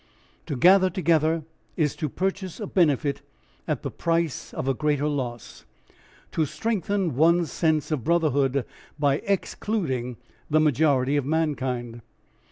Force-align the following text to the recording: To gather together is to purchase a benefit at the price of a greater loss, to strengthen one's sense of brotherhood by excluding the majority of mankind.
To 0.47 0.55
gather 0.55 0.89
together 0.89 1.43
is 1.77 1.95
to 1.97 2.09
purchase 2.09 2.59
a 2.59 2.65
benefit 2.65 3.21
at 3.67 3.83
the 3.83 3.91
price 3.91 4.51
of 4.51 4.67
a 4.67 4.73
greater 4.73 5.07
loss, 5.07 5.63
to 6.31 6.43
strengthen 6.43 7.15
one's 7.15 7.51
sense 7.51 7.91
of 7.91 8.03
brotherhood 8.03 8.65
by 8.97 9.17
excluding 9.17 10.17
the 10.49 10.59
majority 10.59 11.17
of 11.17 11.25
mankind. 11.27 12.01